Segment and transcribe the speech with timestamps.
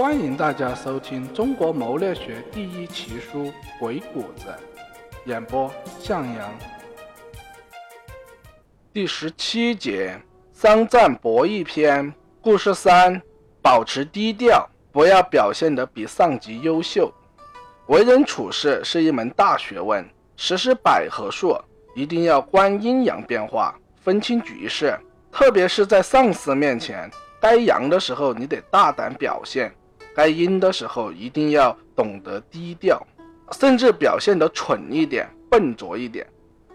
[0.00, 3.44] 欢迎大家收听中国谋略学第一奇书
[3.78, 4.46] 《鬼谷子》，
[5.26, 6.50] 演播向阳。
[8.94, 10.18] 第十七节：
[10.54, 12.10] 商战博弈篇，
[12.40, 13.20] 故事三：
[13.60, 17.12] 保持低调，不要表现得比上级优秀。
[17.88, 20.02] 为人处事是一门大学问，
[20.34, 21.54] 实施百合术
[21.94, 24.98] 一定要观阴阳变化，分清局势，
[25.30, 27.10] 特别是在上司面前。
[27.38, 29.70] 该阳的时候，你得大胆表现；
[30.14, 33.00] 该阴的时候，一定要懂得低调，
[33.52, 36.26] 甚至表现得蠢一点、笨拙一点。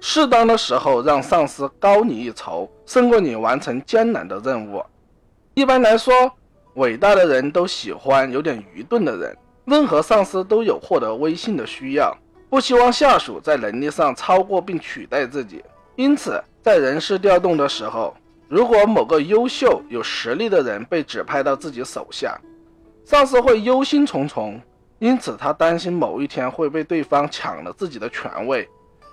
[0.00, 4.84] 适当的时候，让上司高你一筹，胜过你完成艰难的任务。
[5.54, 6.12] 一般来说，
[6.74, 9.36] 伟大的人都喜欢有点愚钝的人。
[9.64, 12.14] 任何上司都有获得威信的需要，
[12.50, 15.64] 不希望下属在能力上超过并取代自己。
[15.96, 18.14] 因此，在人事调动的时候，
[18.46, 22.38] 如果某个优秀有实力的人被指派到自己手下，
[23.04, 24.58] 上司会忧心忡忡，
[24.98, 28.68] 因此他担心某一天会被对方抢了自己的权位。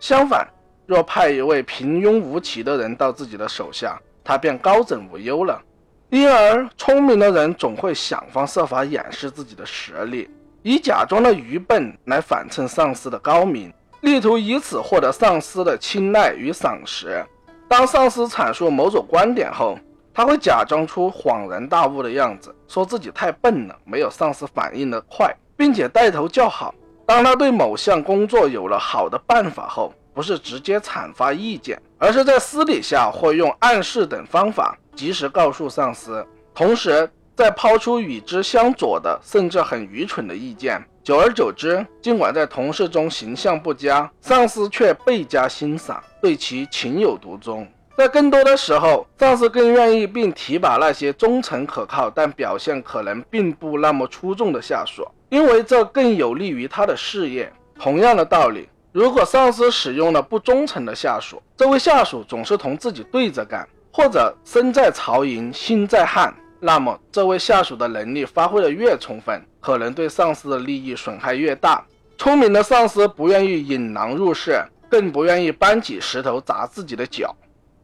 [0.00, 0.48] 相反，
[0.86, 5.60] 若派一位平庸无奇的人到自己的手下，他便高枕无忧了。
[6.08, 10.30] 因而，聪明的人总会想方设法掩饰自己的实力，
[10.62, 17.24] 以假装的愚笨来反衬上司的高明，力图以此获得上司的青睐与赏识。
[17.68, 19.78] 当上司阐述某种观点后，
[20.14, 26.72] 他会假装出恍然大悟的样子，说自己太笨了，没有上司反应的快，并且带头叫好。
[27.04, 40.80] 当他对某项工作有了好的办法后，不是直接阐发意见，而是在私底下或用暗示等方法及时告诉上司，同时再抛出与之相左的甚至很愚蠢的意见。
[41.02, 47.66] 久而久之，尽管在同事中形象不佳，上司却倍加欣赏，对其情有独钟。
[47.96, 57.52] 在更多的时候，上司更愿意并提拔那些忠诚可靠但表现可能并不那么出众的下属，因为这更有利于他的事业。
[57.78, 66.34] 同样的道理，如果上司使用了不忠诚的下属，这位下属总是同自己对着干，或者身在曹营心在汉。
[66.58, 71.84] 那么，这位下属的能力发挥的越充分，可能对上司的利益损害越大。
[72.16, 77.34] 聪明的上司不愿意引狼入室，更不愿意搬起石头砸自己的脚。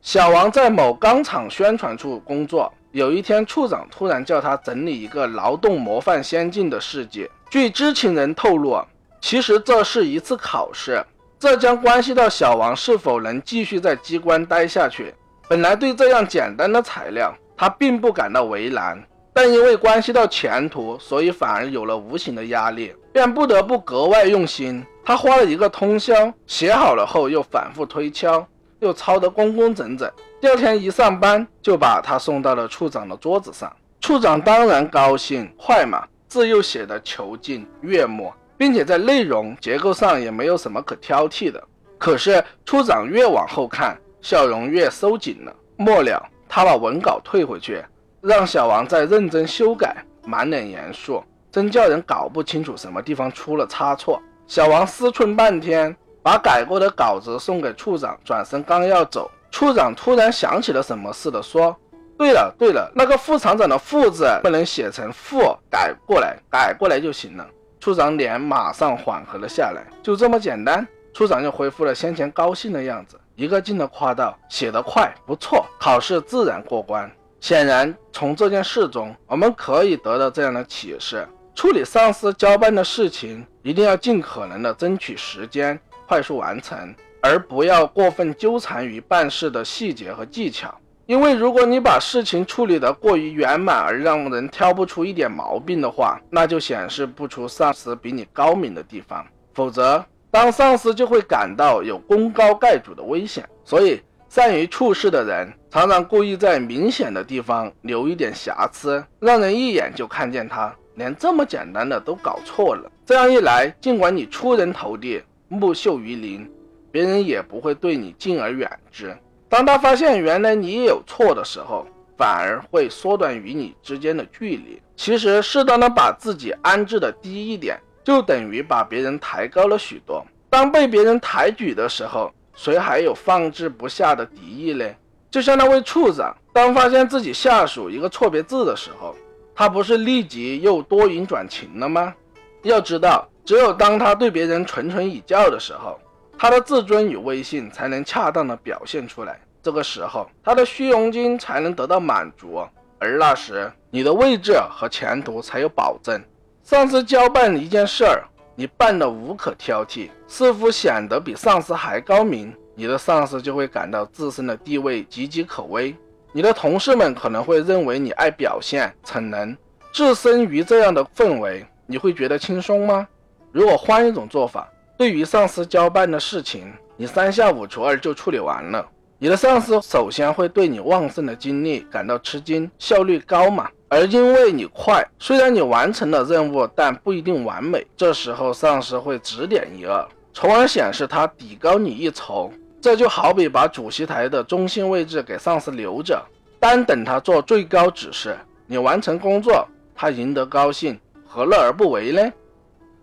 [0.03, 7.29] 小王在某钢厂宣传处工作，有一天，处长突然叫他整理一个劳动模范先进的事迹。
[7.51, 8.83] 据知情人透露，
[9.21, 11.05] 其实这是一次考试，
[11.39, 15.15] 这将关系到小王是否能继续在机关待下去。
[15.49, 18.99] 本来对这样简单的材料，他并不感到为难，
[19.35, 24.83] 但因为关系到前途，所以反而有了无形的压力，便不得不格外用心。
[25.05, 28.47] 他花了一个通宵写好了后，又反复推敲，
[28.81, 30.11] 又抄得工工整整。
[30.41, 33.75] 第二天一上班，就把他送到了处长的桌子上。
[34.01, 41.63] 处长当然高兴，快嘛，字又写得遒劲悦目，并且在内容结构上也没有什么可挑剔的。
[41.97, 45.55] 可是处长越往后看，笑容越收紧了。
[45.77, 46.27] 末了。
[46.53, 47.81] 他把文稿退回去，
[48.21, 54.21] 让小王再认真修改，满脸严肃，真叫人搞不清楚什么地方出了差错。
[54.49, 61.77] 小王思忖半天，把改过的稿子送给处长，转身刚要走，处长突然想起了什么似的说
[62.19, 67.47] ：“对了对了，那个副厂长的‘副’字不能写成‘副’，改过来，改过来就行了。”
[67.81, 70.87] 处长脸马上缓和了下来，就这么简单。
[71.15, 73.19] 处长又恢复了先前高兴的样子。
[73.35, 77.11] 一个劲地夸道：“写得快，不错，考试自然过关。”
[77.41, 90.75] 显然，从这件事中，我们可以得到这样的启示：处理上司交办的事情，一定要尽可能的争取时间，快速完成，而不要过分纠缠于办事的细节和技巧。
[91.07, 100.05] 因为，如果你把事情处理得过于圆满，而让人挑不出一点毛病的话，那就显示不出上司比你高明的地方，否则。
[100.33, 112.91] 当上司就会感到有功高盖主的危险，所以善于处事的人常常故意在明显的地方留一点瑕疵，让人一眼就看见他连这么简单的都搞错了。
[113.07, 115.21] 这样一来，尽管你出人头地、
[115.53, 116.49] 木秀于林，
[116.93, 119.15] 别人也不会对你敬而远之。
[119.49, 121.85] 当他发现原来你也有错的时候，
[122.17, 124.81] 反而会缩短与你之间的距离。
[124.97, 127.77] 其实，适当的把自己安置的低一点。
[128.03, 130.25] 就等于把别人抬高了许多。
[130.49, 134.85] 当被别人抬举的时候，谁还有放置不下的敌意呢？
[135.31, 139.15] 就像那位处长，当发现自己下属一个错别字的时候，
[139.55, 142.15] 他不是立即又多云转晴了吗？
[142.63, 145.99] 要知道，只有当他对别人谆谆以教的时候，
[146.39, 149.41] 他的自尊与威信才能恰当的表现出来。
[149.61, 152.65] 这个时候，他的虚荣心才能得到满足。
[153.01, 156.23] 而那时，你的位置和前途才有保证。
[156.63, 158.23] 上司交办一件事儿，
[158.55, 165.93] 你办得无可挑剔，似乎显得比上司还高明，你的上司就会感到自身的地位岌岌可危。
[166.31, 169.57] 你的同事们可能会认为你爱表现、逞能。
[169.93, 173.09] 置身于这样的氛围，你会觉得轻松吗？
[173.53, 178.87] 如果换一种做法，对于上司交办的事情，你三下五除二就处理完了。
[179.19, 183.69] 你的上司首先会对你旺盛的精力感到吃惊，效率高嘛？
[183.89, 187.87] 而因为你快，虽然你完成了任务，但不一定完美。
[187.97, 192.53] 这时候上司会指点一二，从而显示他底高你一筹。
[192.81, 196.25] 这就好比把主席台的中心位置给上司留着，
[196.59, 199.67] 单等他做最高指示，你完成工作。
[199.95, 202.33] 他赢得高兴，何乐而不为呢？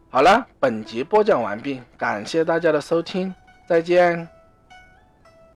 [0.09, 3.33] 好了，本集播讲完毕，感谢大家的收听，
[3.67, 4.36] 再见。